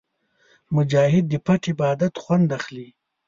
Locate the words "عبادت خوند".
1.71-2.47